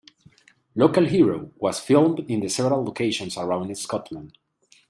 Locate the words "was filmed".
1.57-2.21